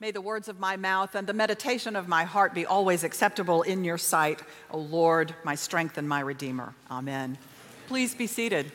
[0.00, 3.60] May the words of my mouth and the meditation of my heart be always acceptable
[3.60, 6.72] in your sight, O Lord, my strength and my Redeemer.
[6.90, 7.36] Amen.
[7.86, 8.72] Please be seated.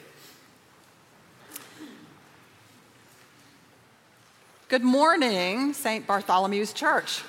[4.68, 6.06] Good morning, St.
[6.06, 7.24] Bartholomew's Church.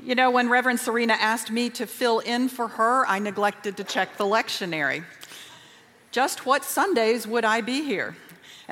[0.00, 3.82] You know, when Reverend Serena asked me to fill in for her, I neglected to
[3.82, 5.02] check the lectionary.
[6.12, 8.16] Just what Sundays would I be here?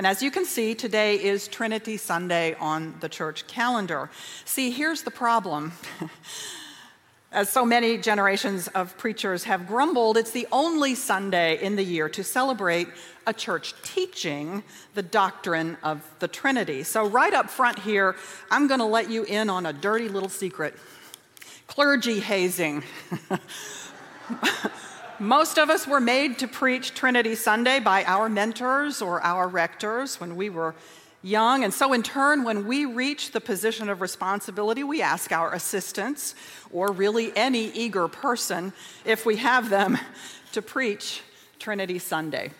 [0.00, 4.08] And as you can see, today is Trinity Sunday on the church calendar.
[4.46, 5.72] See, here's the problem.
[7.32, 12.08] As so many generations of preachers have grumbled, it's the only Sunday in the year
[12.08, 12.88] to celebrate
[13.27, 14.62] a church teaching
[14.94, 16.82] the doctrine of the Trinity.
[16.82, 18.16] So, right up front here,
[18.50, 20.77] I'm going to let you in on a dirty little secret
[21.66, 22.84] clergy hazing.
[25.20, 30.19] Most of us were made to preach Trinity Sunday by our mentors or our rectors
[30.19, 30.74] when we were
[31.23, 31.62] young.
[31.62, 36.34] And so, in turn, when we reach the position of responsibility, we ask our assistants,
[36.72, 38.72] or really any eager person,
[39.05, 39.98] if we have them,
[40.53, 41.20] to preach
[41.59, 42.50] Trinity Sunday.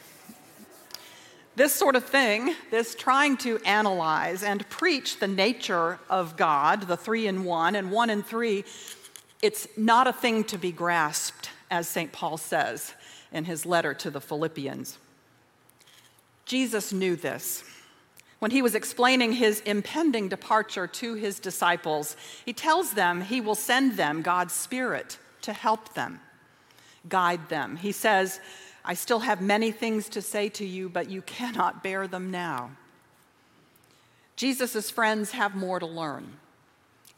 [1.56, 6.97] This sort of thing, this trying to analyze and preach the nature of God, the
[6.99, 8.65] three in one and one in three,
[9.41, 12.13] it's not a thing to be grasped as St.
[12.13, 12.95] Paul says
[13.33, 14.99] in his letter to the Philippians.
[16.45, 17.62] Jesus knew this.
[18.41, 23.55] When he was explaining his impending departure to his disciples, he tells them he will
[23.55, 26.21] send them God's Spirit to help them,
[27.09, 27.77] guide them.
[27.77, 28.41] He says,
[28.84, 32.71] I still have many things to say to you, but you cannot bear them now.
[34.37, 36.33] Jesus' friends have more to learn.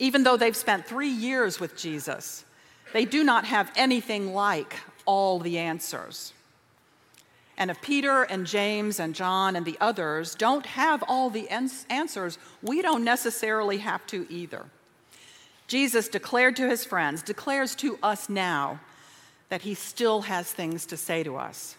[0.00, 2.44] Even though they've spent three years with Jesus,
[2.92, 6.32] they do not have anything like all the answers.
[7.56, 12.38] And if Peter and James and John and the others don't have all the answers,
[12.62, 14.66] we don't necessarily have to either.
[15.68, 18.80] Jesus declared to his friends, declares to us now,
[19.48, 21.76] that he still has things to say to us.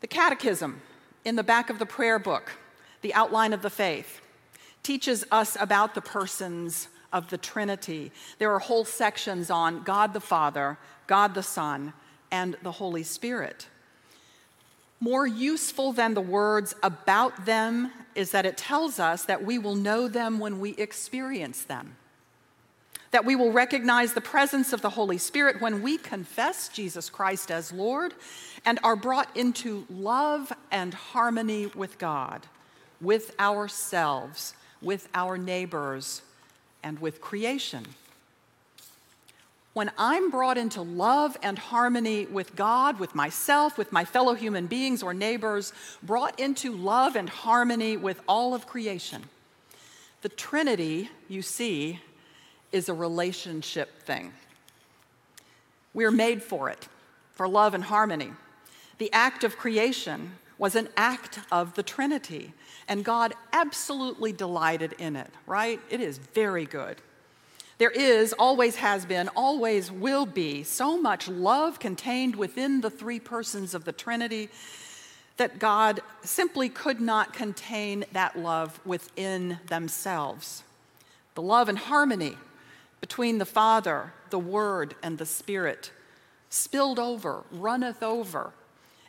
[0.00, 0.80] The Catechism
[1.24, 2.52] in the back of the prayer book,
[3.00, 4.20] the outline of the faith,
[4.82, 8.12] teaches us about the persons of the Trinity.
[8.38, 11.92] There are whole sections on God the Father, God the Son,
[12.30, 13.68] and the Holy Spirit.
[15.00, 19.76] More useful than the words about them is that it tells us that we will
[19.76, 21.96] know them when we experience them.
[23.12, 27.50] That we will recognize the presence of the Holy Spirit when we confess Jesus Christ
[27.50, 28.12] as Lord
[28.66, 32.46] and are brought into love and harmony with God,
[33.00, 36.22] with ourselves, with our neighbors,
[36.88, 37.84] and with creation.
[39.74, 44.66] When I'm brought into love and harmony with God, with myself, with my fellow human
[44.66, 49.22] beings or neighbors, brought into love and harmony with all of creation,
[50.22, 52.00] the Trinity, you see,
[52.72, 54.32] is a relationship thing.
[55.92, 56.88] We're made for it,
[57.34, 58.32] for love and harmony.
[58.96, 62.52] The act of creation was an act of the Trinity,
[62.88, 65.80] and God absolutely delighted in it, right?
[65.88, 67.00] It is very good.
[67.78, 73.20] There is, always has been, always will be so much love contained within the three
[73.20, 74.48] persons of the Trinity
[75.36, 80.64] that God simply could not contain that love within themselves.
[81.36, 82.36] The love and harmony
[83.00, 85.92] between the Father, the Word, and the Spirit
[86.50, 88.52] spilled over, runneth over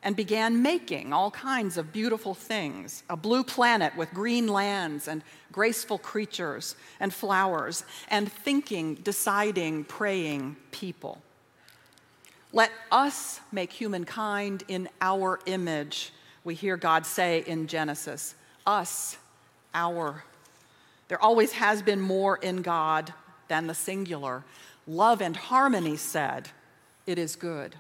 [0.04, 5.24] and began making all kinds of beautiful things a blue planet with green lands and
[5.52, 11.22] graceful creatures and flowers, and thinking, deciding, praying people.
[12.52, 16.12] Let us make humankind in our image,
[16.44, 18.36] we hear God say in Genesis.
[18.66, 19.18] Us,
[19.74, 20.24] our.
[21.08, 23.14] There always has been more in God
[23.48, 24.44] than the singular.
[24.88, 26.50] Love and harmony said,
[27.06, 27.76] It is good.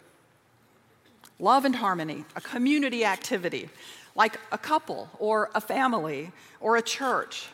[1.39, 3.69] Love and harmony, a community activity,
[4.16, 7.47] like a couple or a family or a church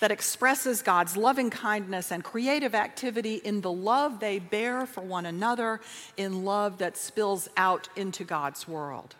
[0.00, 5.26] that expresses God's loving kindness and creative activity in the love they bear for one
[5.26, 5.80] another,
[6.16, 9.14] in love that spills out into God's world.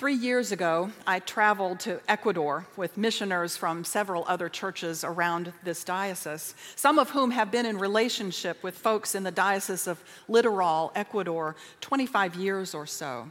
[0.00, 5.84] Three years ago, I traveled to Ecuador with missioners from several other churches around this
[5.84, 10.90] diocese, some of whom have been in relationship with folks in the Diocese of Litoral,
[10.94, 13.30] Ecuador, 25 years or so.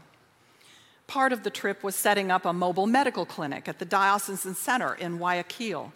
[1.08, 4.94] Part of the trip was setting up a mobile medical clinic at the Diocesan Center
[4.94, 5.92] in Guayaquil.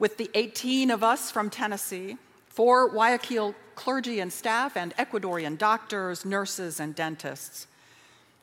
[0.00, 2.16] With the 18 of us from Tennessee,
[2.48, 7.68] four Guayaquil clergy and staff, and Ecuadorian doctors, nurses, and dentists.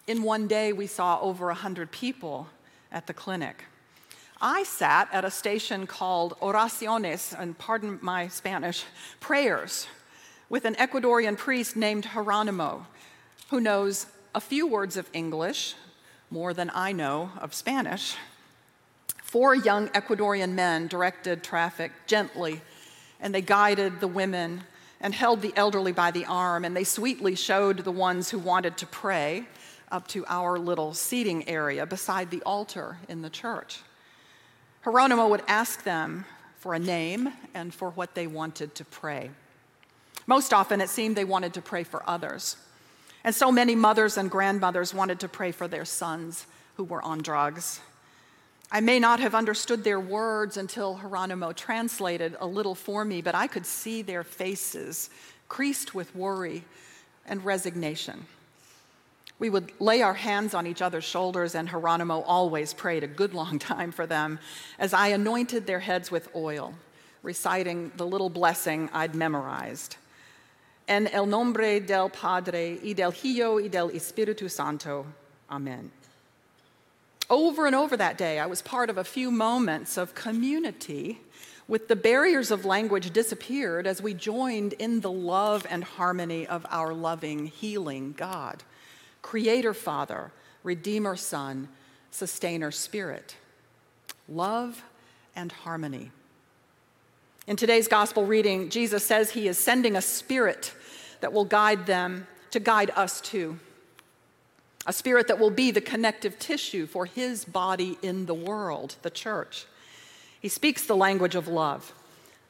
[0.07, 2.48] In one day, we saw over 100 people
[2.92, 3.65] at the clinic.
[4.42, 8.83] I sat at a station called Oraciones, and pardon my Spanish,
[9.19, 9.86] prayers,
[10.50, 12.88] with an Ecuadorian priest named Geronimo,
[13.50, 15.75] who knows a few words of English,
[16.31, 18.15] more than I know of Spanish.
[19.21, 22.62] Four young Ecuadorian men directed traffic gently,
[23.19, 24.63] and they guided the women
[25.00, 28.77] and held the elderly by the arm, and they sweetly showed the ones who wanted
[28.77, 29.45] to pray
[29.91, 33.79] up to our little seating area beside the altar in the church.
[34.83, 36.25] Geronimo would ask them
[36.57, 39.29] for a name and for what they wanted to pray.
[40.27, 42.55] Most often, it seemed they wanted to pray for others.
[43.23, 46.45] And so many mothers and grandmothers wanted to pray for their sons
[46.75, 47.79] who were on drugs.
[48.71, 53.35] I may not have understood their words until Geronimo translated a little for me, but
[53.35, 55.09] I could see their faces
[55.49, 56.63] creased with worry
[57.25, 58.25] and resignation.
[59.41, 63.33] We would lay our hands on each other's shoulders, and Geronimo always prayed a good
[63.33, 64.38] long time for them
[64.77, 66.75] as I anointed their heads with oil,
[67.23, 69.95] reciting the little blessing I'd memorized.
[70.88, 75.07] En el nombre del Padre, y del Hijo, y del Espíritu Santo.
[75.49, 75.89] Amen.
[77.27, 81.19] Over and over that day, I was part of a few moments of community
[81.67, 86.63] with the barriers of language disappeared as we joined in the love and harmony of
[86.69, 88.61] our loving, healing God.
[89.21, 90.31] Creator Father,
[90.63, 91.69] Redeemer Son,
[92.12, 93.35] Sustainer Spirit.
[94.27, 94.83] Love
[95.35, 96.12] and harmony.
[97.47, 100.73] In today's gospel reading, Jesus says he is sending a spirit
[101.21, 103.59] that will guide them to guide us too.
[104.85, 109.09] A spirit that will be the connective tissue for his body in the world, the
[109.09, 109.65] church.
[110.39, 111.94] He speaks the language of love,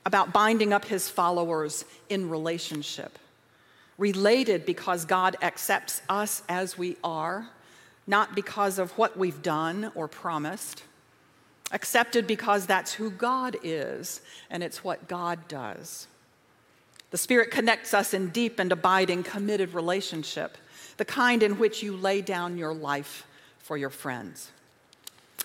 [0.06, 3.20] about binding up his followers in relationship
[4.02, 7.48] related because God accepts us as we are,
[8.08, 10.84] not because of what we've done or promised.
[11.72, 16.08] Accepted because that's who God is and it's what God does.
[17.12, 20.58] The Spirit connects us in deep and abiding, committed relationship,
[20.98, 23.28] the kind in which you lay down your life
[23.60, 24.50] for your friends.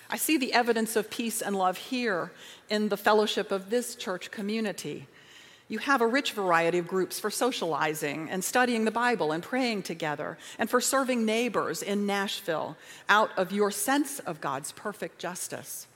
[0.09, 2.31] I see the evidence of peace and love here
[2.71, 5.05] in the fellowship of this church community
[5.69, 9.83] you have a rich variety of groups for socializing and studying the Bible and praying
[9.83, 12.77] together, and for serving neighbors in Nashville
[13.09, 15.87] out of your sense of God's perfect justice.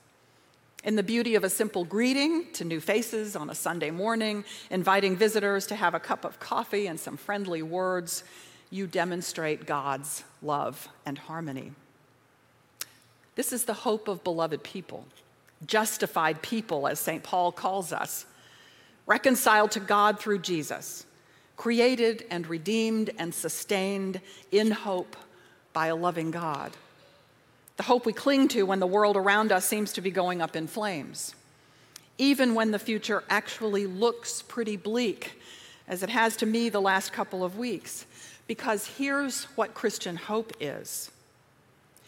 [0.84, 5.16] In the beauty of a simple greeting to new faces on a Sunday morning, inviting
[5.16, 8.24] visitors to have a cup of coffee and some friendly words,
[8.72, 11.74] you demonstrate God's love and harmony.
[13.36, 15.06] This is the hope of beloved people,
[15.66, 17.24] justified people, as St.
[17.24, 18.26] Paul calls us
[19.06, 21.06] reconciled to God through Jesus,
[21.58, 24.22] created and redeemed and sustained
[24.52, 25.16] in hope
[25.74, 26.76] by a loving God.
[27.78, 30.56] The hope we cling to when the world around us seems to be going up
[30.56, 31.36] in flames,
[32.18, 35.40] even when the future actually looks pretty bleak,
[35.88, 38.06] as it has to me the last couple of weeks.
[38.48, 41.10] Because here's what Christian hope is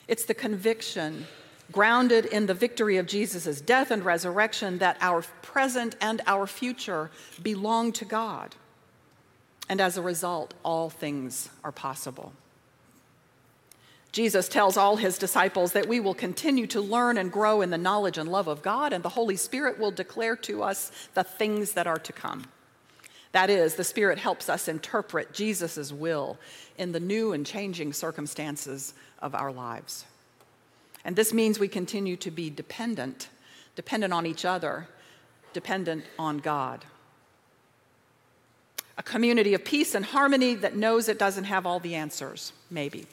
[0.08, 1.26] it's the conviction
[1.72, 7.10] grounded in the victory of Jesus' death and resurrection, that our present and our future
[7.42, 8.56] belong to God.
[9.70, 12.34] And as a result, all things are possible.
[14.12, 17.78] Jesus tells all his disciples that we will continue to learn and grow in the
[17.80, 21.72] knowledge and love of God, and the Holy Spirit will declare to us the things
[21.72, 22.46] that are to come.
[23.32, 26.38] That is, the Spirit helps us interpret Jesus' will
[26.78, 30.06] in the new and changing circumstances of our lives.
[31.06, 33.30] And this means we continue to be dependent,
[33.76, 34.88] dependent on each other,
[35.54, 36.86] dependent on God.
[38.98, 43.08] A community of peace and harmony that knows it doesn't have all the answers, maybe.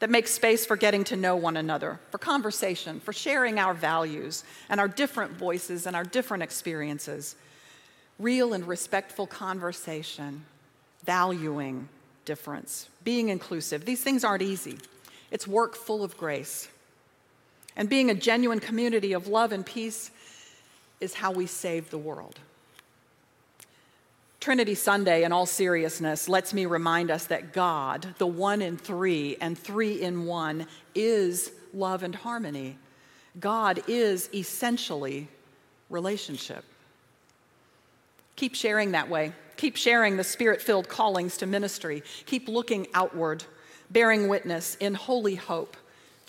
[0.00, 4.44] That makes space for getting to know one another, for conversation, for sharing our values
[4.68, 7.36] and our different voices and our different experiences.
[8.18, 10.44] Real and respectful conversation,
[11.04, 11.88] valuing
[12.24, 13.84] difference, being inclusive.
[13.84, 14.78] These things aren't easy.
[15.30, 16.68] It's work full of grace.
[17.76, 20.10] And being a genuine community of love and peace
[21.00, 22.38] is how we save the world.
[24.40, 29.36] Trinity Sunday, in all seriousness, lets me remind us that God, the one in three
[29.40, 32.78] and three in one, is love and harmony.
[33.38, 35.28] God is essentially
[35.90, 36.64] relationship.
[38.36, 39.32] Keep sharing that way.
[39.58, 42.02] Keep sharing the spirit filled callings to ministry.
[42.24, 43.44] Keep looking outward,
[43.90, 45.76] bearing witness in holy hope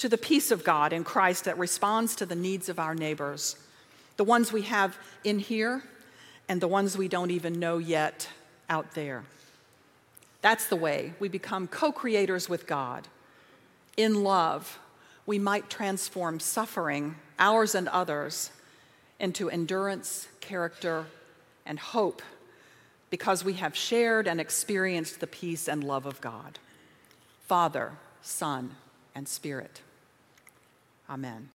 [0.01, 3.55] to the peace of God in Christ that responds to the needs of our neighbors,
[4.17, 5.83] the ones we have in here
[6.49, 8.27] and the ones we don't even know yet
[8.67, 9.23] out there.
[10.41, 13.07] That's the way we become co creators with God.
[13.95, 14.79] In love,
[15.27, 18.49] we might transform suffering ours and others,
[19.19, 21.05] into endurance, character,
[21.63, 22.23] and hope
[23.11, 26.57] because we have shared and experienced the peace and love of God.
[27.45, 27.91] Father,
[28.23, 28.71] Son,
[29.13, 29.81] and Spirit.
[31.11, 31.51] Amen.